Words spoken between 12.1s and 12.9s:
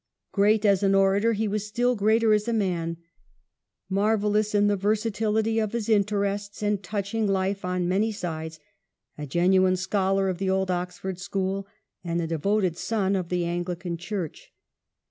a devoted